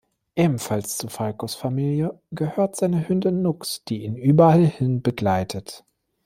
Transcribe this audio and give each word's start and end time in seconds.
Ebenfalls 0.35 0.97
zu 0.97 1.09
Falcos 1.09 1.53
Familie 1.53 2.19
gehört 2.31 2.75
seine 2.75 3.07
Hündin 3.07 3.43
Nux, 3.43 3.83
die 3.83 4.03
ihn 4.03 4.15
überallhin 4.15 5.03
begleitet. 5.03 5.85